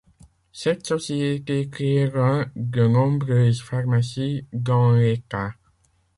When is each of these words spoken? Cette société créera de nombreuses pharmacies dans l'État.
Cette 0.51 0.87
société 0.87 1.69
créera 1.69 2.47
de 2.55 2.87
nombreuses 2.87 3.61
pharmacies 3.61 4.47
dans 4.51 4.93
l'État. 4.93 5.53